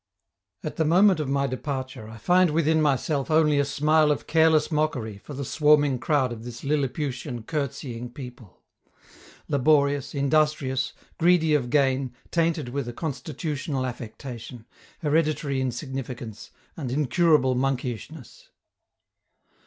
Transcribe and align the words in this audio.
At 0.63 0.77
the 0.77 0.83
moment 0.83 1.19
of 1.19 1.29
my 1.29 1.45
departure, 1.45 2.09
I 2.09 2.17
find 2.17 2.49
within 2.49 2.81
myself 2.81 3.29
only 3.29 3.59
a 3.59 3.63
smile 3.63 4.09
of 4.11 4.25
careless 4.25 4.71
mockery 4.71 5.19
for 5.19 5.35
the 5.35 5.45
swarming 5.45 5.99
crowd 5.99 6.33
of 6.33 6.43
this 6.43 6.63
Lilliputian 6.63 7.43
curtseying 7.43 8.09
people 8.09 8.63
laborious, 9.47 10.15
industrious, 10.15 10.93
greedy 11.19 11.53
of 11.53 11.69
gain, 11.69 12.15
tainted 12.31 12.69
with 12.69 12.87
a 12.87 12.93
constitutional 12.93 13.85
affectation, 13.85 14.65
hereditary 15.01 15.61
insignificance, 15.61 16.49
and 16.75 16.91
incurable 16.91 17.53
monkeyishness. 17.53 18.47